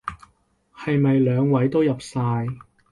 [0.75, 2.21] 係咪兩位都入晒？